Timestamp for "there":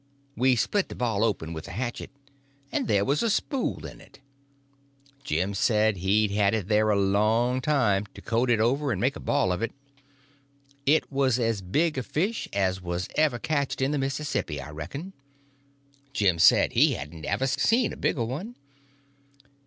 2.87-3.05, 6.67-6.89